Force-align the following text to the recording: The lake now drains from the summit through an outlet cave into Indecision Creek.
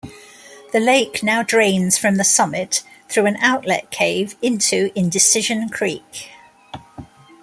The 0.73 0.79
lake 0.79 1.21
now 1.21 1.43
drains 1.43 1.95
from 1.99 2.15
the 2.15 2.23
summit 2.23 2.81
through 3.07 3.27
an 3.27 3.35
outlet 3.37 3.91
cave 3.91 4.35
into 4.41 4.91
Indecision 4.95 5.69
Creek. 5.69 6.31